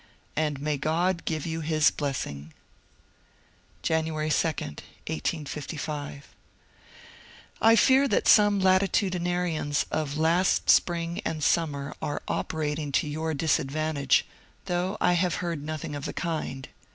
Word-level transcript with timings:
And 0.35 0.59
may 0.59 0.77
God 0.77 1.25
give 1.25 1.45
you 1.45 1.61
his 1.61 1.91
blessing! 1.91 2.55
Jan. 3.83 4.05
2, 4.05 4.13
1855.— 4.15 6.27
I 7.61 7.75
fear 7.75 8.07
that 8.07 8.27
some 8.27 8.59
latitudinarians 8.59 9.85
of 9.91 10.17
last 10.17 10.71
spring 10.71 11.21
and 11.23 11.43
summer 11.43 11.93
are 12.01 12.23
operating 12.27 12.91
to 12.93 13.07
your 13.07 13.35
disadvantage, 13.35 14.25
though 14.65 14.97
I 14.99 15.13
have 15.13 15.35
heard 15.35 15.61
nothing 15.63 15.93
of 15.93 16.05
the 16.05 16.13
kind. 16.13 16.67